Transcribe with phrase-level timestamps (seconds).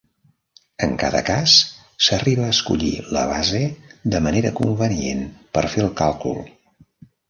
[0.87, 1.57] En cada cas,
[2.07, 3.63] s'arriba a escollir la base
[4.17, 5.27] de manera convenient
[5.57, 6.47] per fer el càlcul.